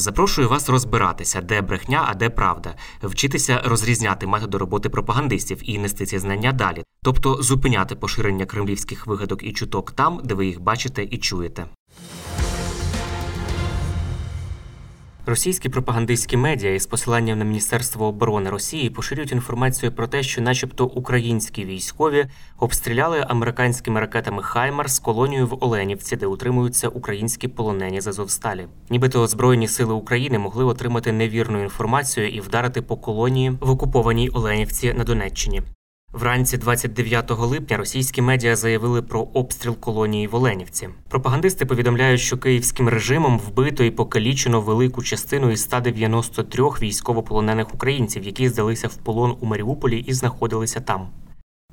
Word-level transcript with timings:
Запрошую 0.00 0.48
вас 0.48 0.68
розбиратися, 0.68 1.40
де 1.40 1.62
брехня, 1.62 2.04
а 2.08 2.14
де 2.14 2.30
правда, 2.30 2.74
вчитися 3.02 3.62
розрізняти 3.64 4.26
методи 4.26 4.58
роботи 4.58 4.88
пропагандистів 4.88 5.60
і 5.62 5.78
нести 5.78 6.06
ці 6.06 6.18
знання 6.18 6.52
далі, 6.52 6.84
тобто 7.02 7.42
зупиняти 7.42 7.94
поширення 7.94 8.46
кремлівських 8.46 9.06
вигадок 9.06 9.42
і 9.42 9.52
чуток 9.52 9.92
там, 9.92 10.20
де 10.24 10.34
ви 10.34 10.46
їх 10.46 10.60
бачите 10.60 11.04
і 11.10 11.18
чуєте. 11.18 11.66
Російські 15.28 15.68
пропагандистські 15.68 16.36
медіа 16.36 16.74
із 16.74 16.86
посиланням 16.86 17.38
на 17.38 17.44
Міністерство 17.44 18.06
оборони 18.06 18.50
Росії 18.50 18.90
поширюють 18.90 19.32
інформацію 19.32 19.92
про 19.92 20.06
те, 20.06 20.22
що, 20.22 20.42
начебто, 20.42 20.86
українські 20.86 21.64
військові 21.64 22.26
обстріляли 22.58 23.24
американськими 23.28 24.00
ракетами 24.00 24.42
Хаймарс 24.42 24.98
колонію 24.98 25.46
в 25.46 25.64
Оленівці, 25.64 26.16
де 26.16 26.26
утримуються 26.26 26.88
українські 26.88 27.48
полонені 27.48 28.00
з 28.00 28.06
Азовсталі. 28.06 28.66
Нібито 28.90 29.26
Збройні 29.26 29.68
сили 29.68 29.94
України 29.94 30.38
могли 30.38 30.64
отримати 30.64 31.12
невірну 31.12 31.62
інформацію 31.62 32.28
і 32.28 32.40
вдарити 32.40 32.82
по 32.82 32.96
колонії 32.96 33.50
в 33.60 33.70
окупованій 33.70 34.28
Оленівці 34.28 34.92
на 34.92 35.04
Донеччині. 35.04 35.62
Вранці 36.12 36.58
29 36.58 37.30
липня 37.30 37.76
російські 37.76 38.22
медіа 38.22 38.56
заявили 38.56 39.02
про 39.02 39.20
обстріл 39.20 39.76
колонії 39.76 40.26
в 40.26 40.34
Оленівці. 40.34 40.88
Пропагандисти 41.08 41.66
повідомляють, 41.66 42.20
що 42.20 42.38
київським 42.38 42.88
режимом 42.88 43.38
вбито 43.38 43.84
і 43.84 43.90
покалічено 43.90 44.60
велику 44.60 45.02
частину 45.02 45.50
із 45.50 45.62
193 45.62 46.64
військовополонених 46.64 47.74
українців, 47.74 48.22
які 48.24 48.48
здалися 48.48 48.88
в 48.88 48.94
полон 48.96 49.36
у 49.40 49.46
Маріуполі 49.46 49.98
і 49.98 50.12
знаходилися 50.12 50.80
там. 50.80 51.08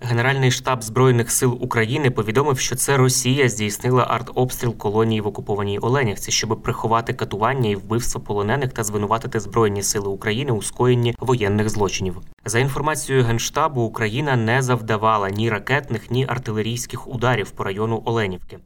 Генеральний 0.05 0.51
штаб 0.51 0.83
Збройних 0.83 1.31
сил 1.31 1.57
України 1.61 2.11
повідомив, 2.11 2.59
що 2.59 2.75
це 2.75 2.97
Росія 2.97 3.49
здійснила 3.49 4.05
артобстріл 4.09 4.77
колонії 4.77 5.21
в 5.21 5.27
окупованій 5.27 5.79
Оленівці, 5.79 6.31
щоб 6.31 6.61
приховати 6.61 7.13
катування 7.13 7.69
і 7.69 7.75
вбивство 7.75 8.21
полонених 8.21 8.73
та 8.73 8.83
звинуватити 8.83 9.39
Збройні 9.39 9.83
сили 9.83 10.07
України 10.07 10.51
у 10.51 10.61
скоєнні 10.61 11.15
воєнних 11.19 11.69
злочинів. 11.69 12.17
За 12.45 12.59
інформацією 12.59 13.25
Генштабу, 13.25 13.81
Україна 13.81 14.35
не 14.35 14.61
завдавала 14.61 15.29
ні 15.29 15.49
ракетних, 15.49 16.11
ні 16.11 16.25
артилерійських 16.29 17.07
ударів 17.07 17.51
по 17.51 17.63
району 17.63 18.01
Оленівки. 18.05 18.59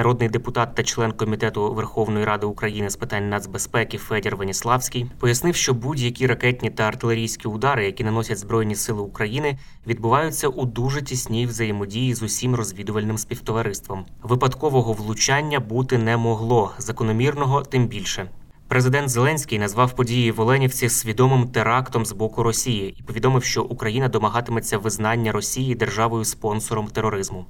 Народний 0.00 0.28
депутат 0.28 0.74
та 0.74 0.82
член 0.82 1.12
комітету 1.12 1.74
Верховної 1.74 2.24
Ради 2.24 2.46
України 2.46 2.90
з 2.90 2.96
питань 2.96 3.28
нацбезпеки 3.28 3.98
Федір 3.98 4.36
Веніславський 4.36 5.10
пояснив, 5.18 5.56
що 5.56 5.74
будь-які 5.74 6.26
ракетні 6.26 6.70
та 6.70 6.82
артилерійські 6.82 7.48
удари, 7.48 7.86
які 7.86 8.04
наносять 8.04 8.38
Збройні 8.38 8.74
сили 8.74 9.00
України, 9.00 9.58
відбуваються 9.86 10.48
у 10.48 10.64
дуже 10.64 11.02
тісній 11.02 11.46
взаємодії 11.46 12.14
з 12.14 12.22
усім 12.22 12.54
розвідувальним 12.54 13.18
співтовариством. 13.18 14.04
Випадкового 14.22 14.92
влучання 14.92 15.60
бути 15.60 15.98
не 15.98 16.16
могло, 16.16 16.72
закономірного 16.78 17.62
тим 17.62 17.86
більше. 17.86 18.30
Президент 18.68 19.08
Зеленський 19.08 19.58
назвав 19.58 19.92
події 19.92 20.32
в 20.32 20.40
Оленівці 20.40 20.88
свідомим 20.88 21.48
терактом 21.48 22.06
з 22.06 22.12
боку 22.12 22.42
Росії 22.42 22.94
і 22.98 23.02
повідомив, 23.02 23.44
що 23.44 23.62
Україна 23.62 24.08
домагатиметься 24.08 24.78
визнання 24.78 25.32
Росії 25.32 25.74
державою 25.74 26.24
спонсором 26.24 26.86
тероризму. 26.86 27.46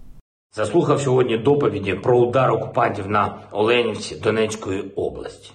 Заслухав 0.53 1.01
сьогодні 1.01 1.39
доповіді 1.39 1.95
про 1.95 2.19
удар 2.19 2.53
окупантів 2.53 3.09
на 3.09 3.39
Оленівці 3.51 4.17
Донецької 4.17 4.83
області. 4.97 5.53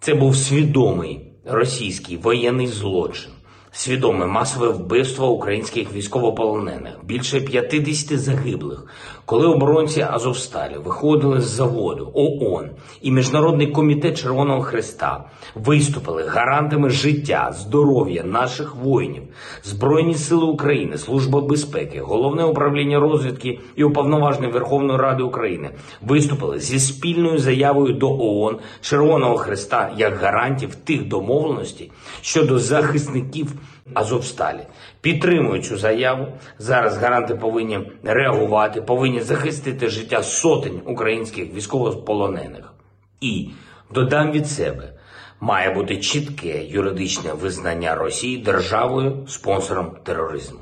Це 0.00 0.14
був 0.14 0.36
свідомий 0.36 1.32
російський 1.44 2.16
воєнний 2.16 2.66
злочин, 2.66 3.32
свідоме 3.70 4.26
масове 4.26 4.68
вбивство 4.68 5.30
українських 5.30 5.92
військовополонених, 5.92 7.04
більше 7.04 7.40
50 7.40 8.20
загиблих, 8.20 8.86
коли 9.30 9.46
оборонці 9.46 10.06
Азовсталі 10.10 10.76
виходили 10.84 11.40
з 11.40 11.44
заводу 11.44 12.10
ООН 12.14 12.70
і 13.02 13.10
Міжнародний 13.10 13.66
комітет 13.66 14.22
Червоного 14.22 14.62
Христа 14.62 15.24
виступили 15.54 16.22
гарантами 16.22 16.90
життя, 16.90 17.52
здоров'я 17.58 18.22
наших 18.22 18.76
воїнів, 18.76 19.22
Збройні 19.62 20.14
Сили 20.14 20.44
України, 20.44 20.98
Служба 20.98 21.40
безпеки, 21.40 22.00
Головне 22.00 22.44
управління 22.44 23.00
розвідки 23.00 23.58
і 23.76 23.84
уповноважений 23.84 24.50
Верховної 24.50 24.98
Ради 24.98 25.22
України 25.22 25.70
виступили 26.02 26.58
зі 26.58 26.80
спільною 26.80 27.38
заявою 27.38 27.94
до 27.94 28.18
ООН 28.18 28.56
Червоного 28.80 29.36
Христа 29.36 29.90
як 29.96 30.18
гарантів 30.18 30.74
тих 30.74 31.08
домовленостей 31.08 31.90
щодо 32.20 32.58
захисників 32.58 33.52
Азовсталі. 33.94 34.66
Підтримую 35.00 35.62
цю 35.62 35.76
заяву. 35.76 36.26
Зараз 36.58 36.96
гаранти 36.96 37.34
повинні 37.34 37.80
реагувати, 38.04 38.82
повинні 38.82 39.20
захистити 39.20 39.88
життя 39.88 40.22
сотень 40.22 40.80
українських 40.86 41.54
військовополонених. 41.54 42.72
І 43.20 43.50
додам 43.90 44.32
від 44.32 44.46
себе. 44.46 44.92
Має 45.40 45.74
бути 45.74 45.96
чітке 45.96 46.64
юридичне 46.64 47.32
визнання 47.32 47.94
Росії 47.94 48.38
державою 48.38 49.26
спонсором 49.28 49.96
тероризму. 50.02 50.60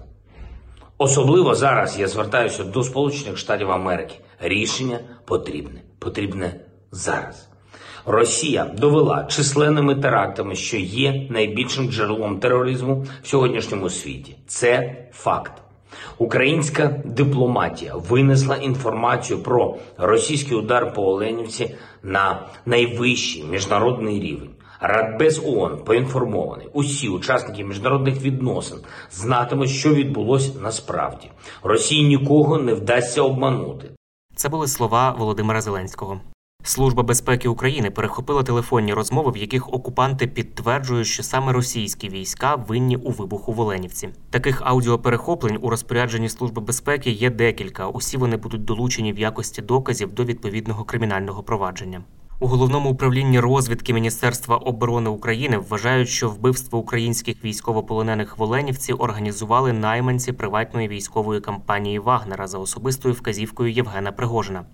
Особливо 0.99 1.55
зараз 1.55 1.99
я 1.99 2.09
звертаюся 2.09 2.65
до 2.65 2.83
Сполучених 2.83 3.39
Штатів 3.39 3.71
Америки. 3.71 4.15
Рішення 4.41 4.99
потрібне. 5.25 5.81
Потрібне 5.99 6.61
зараз. 6.93 7.48
Росія 8.07 8.65
довела 8.79 9.25
численними 9.25 9.95
терактами, 9.95 10.55
що 10.55 10.77
є 10.77 11.27
найбільшим 11.31 11.91
джерелом 11.91 12.39
тероризму 12.39 13.07
в 13.23 13.29
сьогоднішньому 13.29 13.91
світі. 13.91 14.37
Це 14.47 14.97
факт. 15.13 15.53
Українська 16.19 17.03
дипломатія 17.05 17.95
винесла 17.95 18.57
інформацію 18.57 19.39
про 19.39 19.77
російський 19.99 20.57
удар 20.57 20.93
по 20.93 21.03
Оленівці 21.03 21.75
на 22.03 22.47
найвищий 22.67 23.45
міжнародний 23.45 24.21
рівень. 24.21 24.51
Радбез 24.81 25.43
ООН 25.45 25.79
поінформований. 25.85 26.69
Усі 26.73 27.09
учасники 27.09 27.65
міжнародних 27.65 28.23
відносин 28.23 28.79
знатимуть, 29.11 29.71
що 29.71 29.95
відбулося 29.95 30.53
насправді. 30.63 31.31
Росії 31.63 32.09
нікого 32.09 32.59
не 32.59 32.75
вдасться 32.75 33.23
обманути. 33.23 33.91
Це 34.35 34.49
були 34.49 34.69
слова 34.69 35.15
Володимира 35.19 35.61
Зеленського. 35.61 36.21
Служба 36.69 37.03
безпеки 37.03 37.49
України 37.49 37.91
перехопила 37.91 38.43
телефонні 38.43 38.95
розмови, 38.95 39.31
в 39.31 39.37
яких 39.37 39.73
окупанти 39.73 40.27
підтверджують, 40.27 41.07
що 41.07 41.23
саме 41.23 41.53
російські 41.53 42.09
війська 42.09 42.55
винні 42.55 42.97
у 42.97 43.11
вибуху 43.11 43.53
в 43.53 43.61
Оленівці. 43.61 44.09
Таких 44.31 44.63
аудіоперехоплень 44.65 45.59
у 45.61 45.71
розпорядженні 45.71 46.29
Служби 46.29 46.63
безпеки 46.63 47.11
є 47.11 47.31
декілька. 47.31 47.89
Усі 47.89 48.17
вони 48.17 48.37
будуть 48.37 48.65
долучені 48.65 49.13
в 49.13 49.19
якості 49.19 49.63
доказів 49.63 50.13
до 50.13 50.25
відповідного 50.25 50.85
кримінального 50.85 51.43
провадження. 51.43 52.03
У 52.41 52.47
головному 52.47 52.91
управлінні 52.91 53.41
розвідки 53.41 53.93
Міністерства 53.93 54.57
оборони 54.57 55.11
України 55.11 55.59
вважають, 55.59 56.09
що 56.09 56.31
вбивство 56.31 56.79
українських 56.79 57.45
військовополонених 57.45 58.39
в 58.39 58.43
Оленівці 58.43 58.93
організували 58.93 59.73
найманці 59.73 60.33
приватної 60.33 60.89
військової 60.89 61.41
компанії 61.41 61.99
Вагнера 61.99 62.47
за 62.47 62.59
особистою 62.59 63.15
вказівкою 63.15 63.73
Євгена 63.73 64.13
Пригожина. 64.13 64.65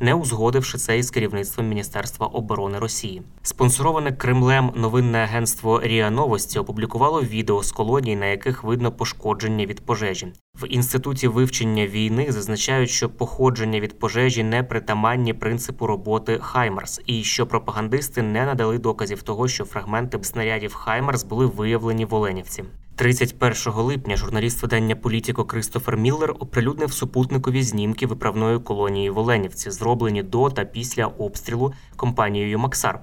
Не 0.00 0.14
узгодивши 0.14 0.78
це 0.78 0.98
із 0.98 1.10
керівництвом 1.10 1.68
Міністерства 1.68 2.26
оборони 2.26 2.78
Росії. 2.78 3.22
Спонсороване 3.42 4.12
Кремлем 4.12 4.72
новинне 4.74 5.18
агентство 5.18 5.80
Ріа 5.82 6.10
Новості 6.10 6.58
опублікувало 6.58 7.22
відео 7.22 7.62
з 7.62 7.72
колоній, 7.72 8.16
на 8.16 8.26
яких 8.26 8.64
видно 8.64 8.92
пошкодження 8.92 9.66
від 9.66 9.80
пожежі. 9.80 10.32
В 10.62 10.66
інституті 10.68 11.28
вивчення 11.28 11.86
війни 11.86 12.26
зазначають, 12.28 12.90
що 12.90 13.08
походження 13.08 13.80
від 13.80 13.98
пожежі 13.98 14.42
не 14.42 14.62
притаманні 14.62 15.34
принципу 15.34 15.86
роботи 15.86 16.38
Хаймарс, 16.42 17.00
і 17.06 17.22
що 17.22 17.46
пропагандисти 17.46 18.22
не 18.22 18.46
надали 18.46 18.78
доказів 18.78 19.22
того, 19.22 19.48
що 19.48 19.64
фрагменти 19.64 20.18
снарядів 20.22 20.74
Хаймарс 20.74 21.24
були 21.24 21.46
виявлені 21.46 22.04
в 22.04 22.14
Оленівці. 22.14 22.64
31 22.96 23.72
липня 23.74 24.16
журналіст 24.16 24.62
видання 24.62 24.96
Політіко 24.96 25.44
Кристофер 25.44 25.96
Міллер 25.96 26.34
оприлюднив 26.38 26.92
супутникові 26.92 27.62
знімки 27.62 28.06
виправної 28.06 28.58
колонії 28.58 29.10
в 29.10 29.18
Оленівці, 29.18 29.70
зроблені 29.70 30.22
до 30.22 30.50
та 30.50 30.64
після 30.64 31.06
обстрілу 31.06 31.72
компанією 31.96 32.58
Максар. 32.58 33.00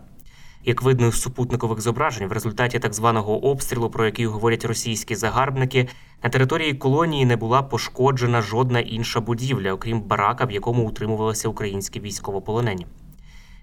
Як 0.66 0.82
видно 0.82 1.12
з 1.12 1.22
супутникових 1.22 1.82
зображень, 1.82 2.28
в 2.28 2.32
результаті 2.32 2.80
так 2.80 2.94
званого 2.94 3.46
обстрілу, 3.46 3.90
про 3.90 4.06
який 4.06 4.26
говорять 4.26 4.66
російські 4.66 5.16
загарбники, 5.16 5.88
на 6.24 6.30
території 6.30 6.74
колонії 6.74 7.26
не 7.26 7.36
була 7.36 7.62
пошкоджена 7.62 8.42
жодна 8.42 8.80
інша 8.80 9.20
будівля, 9.22 9.74
окрім 9.74 10.02
барака, 10.02 10.46
в 10.46 10.52
якому 10.52 10.88
утримувалися 10.88 11.50
українські 11.50 12.00
військовополонені. 12.00 12.86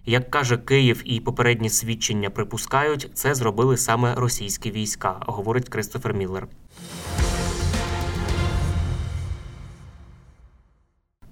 Як 0.09 0.31
каже 0.31 0.57
Київ 0.57 1.03
і 1.05 1.21
попередні 1.21 1.71
свідчення 1.71 2.31
припускають, 2.31 3.11
це 3.15 3.35
зробили 3.35 3.77
саме 3.77 4.15
російські 4.15 4.71
війська, 4.71 5.17
говорить 5.21 5.69
Кристофер 5.69 6.15
Міллер. 6.15 6.47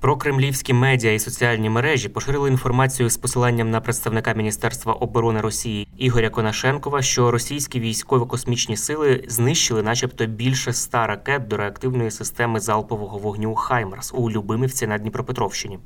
Про 0.00 0.16
кремлівські 0.16 0.72
медіа 0.72 1.12
і 1.12 1.18
соціальні 1.18 1.70
мережі 1.70 2.08
поширили 2.08 2.48
інформацію 2.48 3.10
з 3.10 3.16
посиланням 3.16 3.70
на 3.70 3.80
представника 3.80 4.32
Міністерства 4.32 4.92
оборони 4.92 5.40
Росії 5.40 5.88
Ігоря 5.98 6.30
Конашенкова, 6.30 7.02
що 7.02 7.30
російські 7.30 7.80
військово-космічні 7.80 8.76
сили 8.76 9.24
знищили, 9.28 9.82
начебто, 9.82 10.26
більше 10.26 10.70
ста 10.70 11.06
ракет 11.06 11.48
до 11.48 11.56
реактивної 11.56 12.10
системи 12.10 12.60
залпового 12.60 13.18
вогню 13.18 13.54
Хаймарс 13.54 14.12
у 14.14 14.30
Любимівці 14.30 14.86
на 14.86 14.98
Дніпропетровщині. 14.98 15.78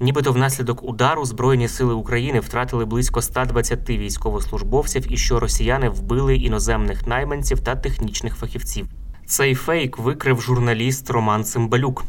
Нібито 0.00 0.32
внаслідок 0.32 0.82
удару 0.82 1.24
Збройні 1.24 1.68
сили 1.68 1.94
України 1.94 2.40
втратили 2.40 2.84
близько 2.84 3.22
120 3.22 3.90
військовослужбовців 3.90 5.12
і 5.12 5.16
що 5.16 5.40
росіяни 5.40 5.88
вбили 5.88 6.36
іноземних 6.36 7.06
найманців 7.06 7.60
та 7.60 7.76
технічних 7.76 8.36
фахівців. 8.36 8.88
Цей 9.26 9.54
фейк 9.54 9.98
викрив 9.98 10.40
журналіст 10.40 11.10
Роман 11.10 11.44
Цимбалюк. 11.44 12.04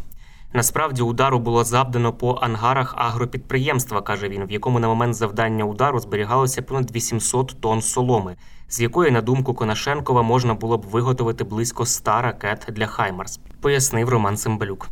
Насправді 0.54 1.02
удару 1.02 1.40
було 1.40 1.64
завдано 1.64 2.14
по 2.14 2.32
ангарах 2.32 2.94
агропідприємства, 2.98 4.02
каже 4.02 4.30
він, 4.30 4.46
в 4.46 4.52
якому 4.52 4.80
на 4.80 4.88
момент 4.88 5.14
завдання 5.14 5.64
удару 5.64 6.00
зберігалося 6.00 6.62
понад 6.62 6.96
800 6.96 7.56
тонн 7.62 7.82
соломи, 7.82 8.36
з 8.70 8.82
якої, 8.82 9.12
на 9.12 9.22
думку 9.22 9.54
Конашенкова, 9.54 10.22
можна 10.22 10.54
було 10.54 10.78
б 10.78 10.86
виготовити 10.86 11.44
близько 11.44 11.86
100 11.86 12.12
ракет 12.22 12.68
для 12.70 12.88
Хаймарс, 12.88 13.40
пояснив 13.62 14.10
Роман 14.10 14.38
Цимбалюк. 14.38 14.90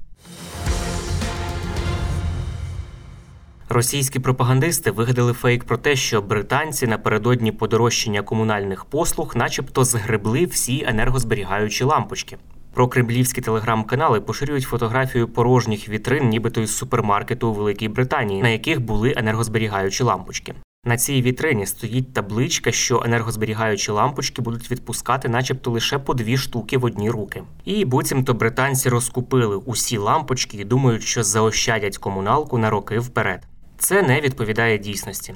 Російські 3.70 4.20
пропагандисти 4.20 4.92
вигадали 4.92 5.34
фейк 5.34 5.64
про 5.64 5.78
те, 5.78 5.96
що 5.96 6.22
британці 6.22 6.88
напередодні 6.88 7.52
подорожчання 7.52 8.22
комунальних 8.22 8.86
послуг, 8.86 9.34
начебто, 9.36 9.84
згребли 9.84 10.46
всі 10.46 10.86
енергозберігаючі 10.88 11.84
лампочки. 11.84 12.38
Про 12.74 12.88
кремлівські 12.88 13.42
телеграм-канали 13.42 14.22
поширюють 14.22 14.64
фотографію 14.64 15.28
порожніх 15.28 15.90
вітрин, 15.90 16.30
нібито 16.30 16.62
із 16.62 16.78
супермаркету 16.78 17.48
у 17.48 17.54
Великій 17.54 17.88
Британії, 17.88 18.42
на 18.42 18.50
яких 18.50 18.82
були 18.82 19.14
енергозберігаючі 19.18 20.04
лампочки. 20.04 20.54
На 20.88 20.98
цій 20.98 21.22
вітрині 21.22 21.66
стоїть 21.66 22.14
табличка, 22.14 22.72
що 22.72 23.04
енергозберігаючі 23.06 23.92
лампочки 23.92 24.42
будуть 24.42 24.72
відпускати, 24.72 25.30
начебто, 25.30 25.72
лише 25.72 26.00
по 26.00 26.14
дві 26.14 26.38
штуки 26.38 26.78
в 26.78 26.86
одні 26.86 27.10
руки. 27.10 27.44
І 27.66 27.86
буцімто 27.86 28.34
британці 28.34 28.90
розкупили 28.90 29.56
усі 29.56 29.98
лампочки 29.98 30.58
і 30.58 30.64
думають, 30.64 31.04
що 31.04 31.24
заощадять 31.24 31.98
комуналку 31.98 32.58
на 32.58 32.70
роки 32.70 33.00
вперед. 33.00 33.48
Це 33.86 34.02
не 34.02 34.22
відповідає 34.22 34.78
дійсності. 34.78 35.36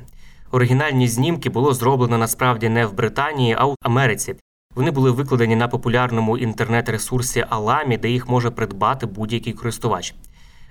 Оригінальні 0.52 1.08
знімки 1.08 1.50
було 1.50 1.74
зроблено 1.74 2.18
насправді 2.18 2.70
не 2.70 2.86
в 2.86 2.94
Британії, 2.94 3.56
а 3.60 3.66
в 3.66 3.76
Америці. 3.82 4.36
Вони 4.76 4.92
були 4.92 5.12
викладені 5.12 5.56
на 5.56 5.68
популярному 5.68 6.38
інтернет-ресурсі 6.38 7.46
Аламі, 7.50 7.98
де 7.98 8.10
їх 8.10 8.30
може 8.30 8.52
придбати 8.52 9.06
будь-який 9.06 9.54
користувач. 9.54 10.16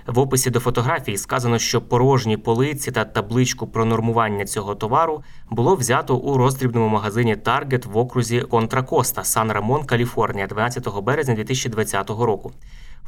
В 0.06 0.18
описі 0.18 0.50
до 0.50 0.60
фотографії 0.60 1.18
сказано, 1.18 1.58
що 1.58 1.80
порожні 1.80 2.36
полиці 2.36 2.90
та 2.92 3.04
табличку 3.04 3.66
про 3.66 3.84
нормування 3.84 4.44
цього 4.44 4.74
товару 4.74 5.22
було 5.50 5.74
взято 5.74 6.16
у 6.16 6.36
роздрібному 6.36 6.88
магазині 6.88 7.36
Target 7.36 7.88
в 7.88 7.96
окрузі 7.96 8.40
Контра 8.40 8.82
Коста, 8.82 9.24
Сан 9.24 9.52
Рамон, 9.52 9.84
Каліфорнія, 9.84 10.46
12 10.46 11.02
березня 11.02 11.34
2020 11.34 12.10
року. 12.10 12.52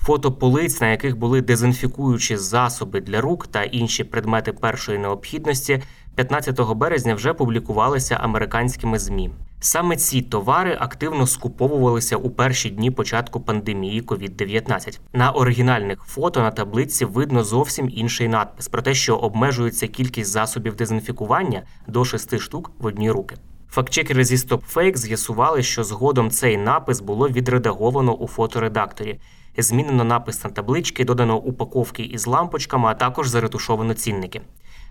Фото 0.03 0.33
полиць, 0.33 0.81
на 0.81 0.91
яких 0.91 1.17
були 1.17 1.41
дезінфікуючі 1.43 2.37
засоби 2.37 3.01
для 3.01 3.21
рук 3.21 3.47
та 3.47 3.63
інші 3.63 4.05
предмети 4.05 4.53
першої 4.53 4.99
необхідності, 4.99 5.83
15 6.15 6.61
березня 6.61 7.15
вже 7.15 7.35
публікувалися 7.35 8.15
американськими 8.15 8.99
змі. 8.99 9.31
Саме 9.61 9.97
ці 9.97 10.23
товари 10.23 10.77
активно 10.81 11.27
скуповувалися 11.27 12.17
у 12.17 12.31
перші 12.31 12.71
дні 12.71 12.91
початку 12.91 13.41
пандемії 13.41 14.03
COVID-19. 14.03 14.99
На 15.13 15.31
оригінальних 15.31 16.03
фото 16.07 16.41
на 16.41 16.51
таблиці 16.51 17.05
видно 17.05 17.45
зовсім 17.45 17.91
інший 17.93 18.29
надпис 18.29 18.69
про 18.69 18.83
те, 18.83 18.95
що 18.95 19.17
обмежується 19.17 19.87
кількість 19.87 20.31
засобів 20.31 20.75
дезінфікування 20.77 21.63
до 21.87 22.05
6 22.05 22.39
штук 22.39 22.73
в 22.79 22.87
одні 22.87 23.11
руки. 23.11 23.37
Фактчекери 23.71 24.25
зі 24.25 24.37
StopFake 24.37 24.97
з'ясували, 24.97 25.63
що 25.63 25.85
згодом 25.85 26.31
цей 26.31 26.57
напис 26.57 27.01
було 27.01 27.29
відредаговано 27.29 28.15
у 28.15 28.27
фоторедакторі. 28.27 29.21
Змінено 29.59 30.05
напис 30.05 30.45
на 30.45 30.51
таблички, 30.51 31.05
додано 31.05 31.37
упаковки 31.37 32.03
із 32.03 32.27
лампочками, 32.27 32.89
а 32.89 32.95
також 32.95 33.29
заретушовано 33.29 33.95
цінники. 33.95 34.41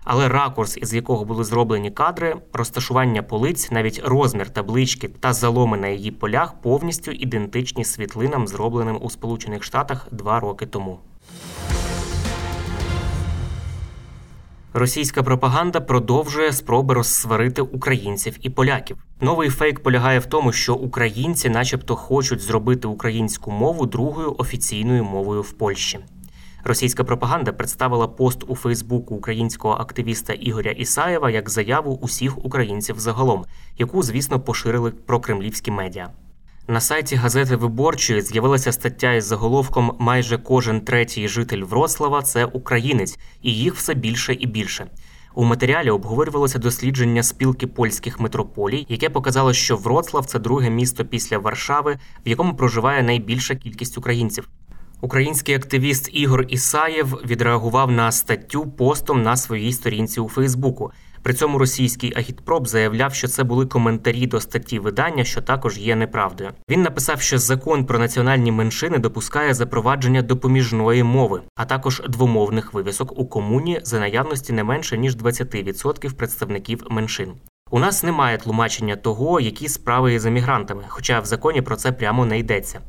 Але 0.04 0.28
ракурс, 0.28 0.76
із 0.76 0.94
якого 0.94 1.24
були 1.24 1.44
зроблені 1.44 1.90
кадри, 1.90 2.36
розташування 2.52 3.22
полиць, 3.22 3.70
навіть 3.70 4.00
розмір 4.04 4.50
таблички 4.50 5.08
та 5.08 5.32
заломи 5.32 5.76
на 5.76 5.88
її 5.88 6.10
полях 6.10 6.54
повністю 6.62 7.10
ідентичні 7.10 7.84
світлинам, 7.84 8.48
зробленим 8.48 8.98
у 9.02 9.10
Сполучених 9.10 9.64
Штатах 9.64 10.06
два 10.10 10.40
роки 10.40 10.66
тому. 10.66 10.98
Російська 14.72 15.22
пропаганда 15.22 15.80
продовжує 15.80 16.52
спроби 16.52 16.94
розсварити 16.94 17.62
українців 17.62 18.36
і 18.42 18.50
поляків. 18.50 18.96
Новий 19.20 19.50
фейк 19.50 19.82
полягає 19.82 20.18
в 20.18 20.26
тому, 20.26 20.52
що 20.52 20.74
українці, 20.74 21.48
начебто, 21.48 21.96
хочуть 21.96 22.40
зробити 22.40 22.88
українську 22.88 23.50
мову 23.50 23.86
другою 23.86 24.34
офіційною 24.38 25.04
мовою 25.04 25.42
в 25.42 25.52
Польщі. 25.52 25.98
Російська 26.64 27.04
пропаганда 27.04 27.52
представила 27.52 28.08
пост 28.08 28.44
у 28.46 28.56
Фейсбуку 28.56 29.14
українського 29.14 29.74
активіста 29.74 30.32
Ігоря 30.32 30.70
Ісаєва 30.70 31.30
як 31.30 31.50
заяву 31.50 31.98
усіх 32.02 32.44
українців 32.44 33.00
загалом, 33.00 33.44
яку, 33.78 34.02
звісно, 34.02 34.40
поширили 34.40 34.90
про 34.90 35.20
кремлівські 35.20 35.70
медіа. 35.70 36.10
На 36.68 36.80
сайті 36.80 37.16
газети 37.16 37.56
Виборчої 37.56 38.22
з'явилася 38.22 38.72
стаття 38.72 39.12
із 39.12 39.24
заголовком 39.24 39.96
Майже 39.98 40.38
кожен 40.38 40.80
третій 40.80 41.28
житель 41.28 41.62
Вроцлава 41.62 42.22
це 42.22 42.44
українець, 42.44 43.18
і 43.42 43.54
їх 43.54 43.74
все 43.74 43.94
більше 43.94 44.34
і 44.34 44.46
більше. 44.46 44.86
У 45.34 45.44
матеріалі 45.44 45.90
обговорювалося 45.90 46.58
дослідження 46.58 47.22
спілки 47.22 47.66
польських 47.66 48.20
метрополій, 48.20 48.86
яке 48.88 49.10
показало, 49.10 49.52
що 49.52 49.76
Вроцлав 49.76 50.26
це 50.26 50.38
друге 50.38 50.70
місто 50.70 51.04
після 51.04 51.38
Варшави, 51.38 51.98
в 52.26 52.28
якому 52.28 52.54
проживає 52.54 53.02
найбільша 53.02 53.54
кількість 53.54 53.98
українців. 53.98 54.48
Український 55.00 55.54
активіст 55.54 56.10
Ігор 56.12 56.44
Ісаєв 56.48 57.20
відреагував 57.26 57.90
на 57.90 58.12
статтю 58.12 58.66
постом 58.66 59.22
на 59.22 59.36
своїй 59.36 59.72
сторінці 59.72 60.20
у 60.20 60.28
Фейсбуку. 60.28 60.92
При 61.22 61.34
цьому 61.34 61.58
російський 61.58 62.12
агітпроп 62.16 62.66
заявляв, 62.66 63.14
що 63.14 63.28
це 63.28 63.44
були 63.44 63.66
коментарі 63.66 64.26
до 64.26 64.40
статті 64.40 64.78
видання, 64.78 65.24
що 65.24 65.42
також 65.42 65.78
є 65.78 65.96
неправдою. 65.96 66.50
Він 66.70 66.82
написав, 66.82 67.20
що 67.20 67.38
закон 67.38 67.84
про 67.84 67.98
національні 67.98 68.52
меншини 68.52 68.98
допускає 68.98 69.54
запровадження 69.54 70.22
допоміжної 70.22 71.02
мови, 71.02 71.42
а 71.56 71.64
також 71.64 72.02
двомовних 72.08 72.74
вивісок 72.74 73.18
у 73.18 73.26
комуні 73.26 73.80
за 73.82 74.00
наявності 74.00 74.52
не 74.52 74.64
менше 74.64 74.98
ніж 74.98 75.16
20% 75.16 76.12
представників 76.12 76.86
меншин. 76.90 77.32
У 77.70 77.78
нас 77.78 78.02
немає 78.02 78.38
тлумачення 78.38 78.96
того, 78.96 79.40
які 79.40 79.68
справи 79.68 80.20
з 80.20 80.26
емігрантами, 80.26 80.84
хоча 80.88 81.20
в 81.20 81.24
законі 81.24 81.62
про 81.62 81.76
це 81.76 81.92
прямо 81.92 82.26
не 82.26 82.38
йдеться. 82.38 82.80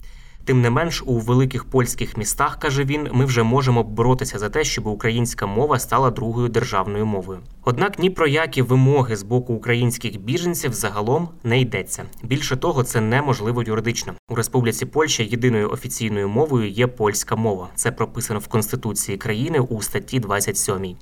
Тим 0.45 0.61
не 0.61 0.69
менш, 0.69 1.03
у 1.05 1.19
великих 1.19 1.65
польських 1.65 2.17
містах, 2.17 2.59
каже 2.59 2.83
він, 2.83 3.09
ми 3.13 3.25
вже 3.25 3.43
можемо 3.43 3.83
боротися 3.83 4.39
за 4.39 4.49
те, 4.49 4.63
щоб 4.63 4.87
українська 4.87 5.45
мова 5.45 5.79
стала 5.79 6.11
другою 6.11 6.49
державною 6.49 7.05
мовою. 7.05 7.39
Однак 7.63 7.99
ні 7.99 8.09
про 8.09 8.27
які 8.27 8.61
вимоги 8.61 9.15
з 9.15 9.23
боку 9.23 9.53
українських 9.53 10.21
біженців 10.21 10.73
загалом 10.73 11.29
не 11.43 11.59
йдеться. 11.59 12.03
Більше 12.23 12.57
того, 12.57 12.83
це 12.83 13.01
неможливо 13.01 13.63
юридично. 13.63 14.13
У 14.29 14.35
Республіці 14.35 14.85
Польща 14.85 15.23
єдиною 15.23 15.69
офіційною 15.69 16.29
мовою 16.29 16.69
є 16.69 16.87
польська 16.87 17.35
мова. 17.35 17.69
Це 17.75 17.91
прописано 17.91 18.39
в 18.39 18.47
Конституції 18.47 19.17
країни 19.17 19.59
у 19.59 19.81
статті 19.81 20.19
27. 20.19 20.95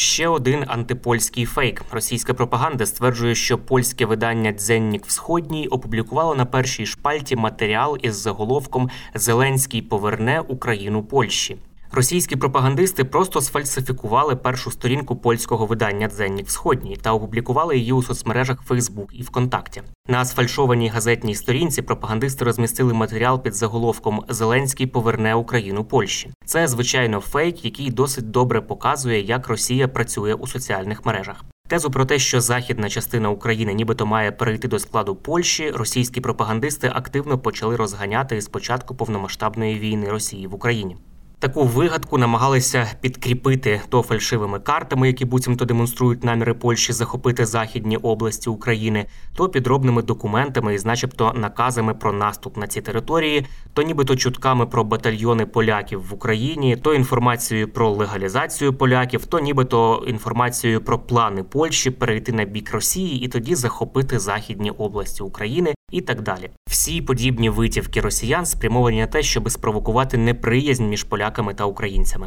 Ще 0.00 0.28
один 0.28 0.64
антипольський 0.66 1.44
фейк. 1.44 1.82
Російська 1.90 2.34
пропаганда 2.34 2.86
стверджує, 2.86 3.34
що 3.34 3.58
польське 3.58 4.06
видання 4.06 4.52
Дзеннік 4.52 5.06
Всходній 5.06 5.68
опублікувало 5.68 6.34
на 6.34 6.44
першій 6.44 6.86
шпальті 6.86 7.36
матеріал 7.36 7.98
із 8.02 8.16
заголовком 8.16 8.90
Зеленський 9.14 9.82
поверне 9.82 10.40
Україну 10.40 11.02
Польщі. 11.02 11.56
Російські 11.92 12.36
пропагандисти 12.36 13.04
просто 13.04 13.40
сфальсифікували 13.40 14.36
першу 14.36 14.70
сторінку 14.70 15.16
польського 15.16 15.66
видання 15.66 16.08
Дзеннік 16.08 16.46
Всходній 16.46 16.96
та 16.96 17.12
опублікували 17.12 17.78
її 17.78 17.92
у 17.92 18.02
соцмережах 18.02 18.62
Фейсбук 18.62 19.08
і 19.12 19.22
ВКонтакті. 19.22 19.82
На 20.08 20.24
сфальшованій 20.24 20.88
газетній 20.88 21.34
сторінці 21.34 21.82
пропагандисти 21.82 22.44
розмістили 22.44 22.92
матеріал 22.92 23.42
під 23.42 23.54
заголовком 23.54 24.24
Зеленський 24.28 24.86
поверне 24.86 25.34
Україну 25.34 25.84
Польщі. 25.84 26.30
Це 26.44 26.68
звичайно 26.68 27.20
фейк, 27.20 27.64
який 27.64 27.90
досить 27.90 28.30
добре 28.30 28.60
показує, 28.60 29.20
як 29.20 29.48
Росія 29.48 29.88
працює 29.88 30.34
у 30.34 30.46
соціальних 30.46 31.06
мережах. 31.06 31.44
Тезу 31.68 31.90
про 31.90 32.04
те, 32.04 32.18
що 32.18 32.40
західна 32.40 32.88
частина 32.88 33.30
України 33.30 33.74
нібито 33.74 34.06
має 34.06 34.32
перейти 34.32 34.68
до 34.68 34.78
складу 34.78 35.14
Польщі, 35.14 35.70
російські 35.70 36.20
пропагандисти 36.20 36.92
активно 36.94 37.38
почали 37.38 37.76
розганяти 37.76 38.40
з 38.40 38.48
початку 38.48 38.94
повномасштабної 38.94 39.78
війни 39.78 40.10
Росії 40.10 40.46
в 40.46 40.54
Україні. 40.54 40.96
Таку 41.40 41.64
вигадку 41.64 42.18
намагалися 42.18 42.90
підкріпити 43.00 43.80
то 43.88 44.02
фальшивими 44.02 44.60
картами, 44.60 45.06
які 45.06 45.24
буцімто 45.24 45.64
демонструють 45.64 46.24
наміри 46.24 46.54
Польщі 46.54 46.92
захопити 46.92 47.46
західні 47.46 47.96
області 47.96 48.50
України, 48.50 49.06
то 49.34 49.48
підробними 49.48 50.02
документами 50.02 50.74
із, 50.74 50.84
начебто, 50.84 51.32
наказами 51.32 51.94
про 51.94 52.12
наступ 52.12 52.56
на 52.56 52.66
ці 52.66 52.80
території, 52.80 53.46
то 53.74 53.82
нібито 53.82 54.16
чутками 54.16 54.66
про 54.66 54.84
батальйони 54.84 55.46
поляків 55.46 56.08
в 56.08 56.14
Україні, 56.14 56.76
то 56.76 56.94
інформацією 56.94 57.68
про 57.68 57.90
легалізацію 57.90 58.74
поляків, 58.74 59.26
то 59.26 59.40
нібито 59.40 60.04
інформацією 60.06 60.80
про 60.80 60.98
плани 60.98 61.42
Польщі 61.42 61.90
перейти 61.90 62.32
на 62.32 62.44
бік 62.44 62.72
Росії 62.72 63.24
і 63.24 63.28
тоді 63.28 63.54
захопити 63.54 64.18
західні 64.18 64.70
області 64.70 65.22
України 65.22 65.74
і 65.90 66.00
так 66.00 66.22
далі. 66.22 66.50
Всі 66.68 67.02
подібні 67.02 67.50
витівки 67.50 68.00
росіян 68.00 68.46
спрямовані 68.46 69.00
на 69.00 69.06
те, 69.06 69.22
щоб 69.22 69.50
спровокувати 69.50 70.18
неприязнь 70.18 70.84
між 70.84 71.04
поляками 71.04 71.54
та 71.54 71.64
українцями. 71.64 72.26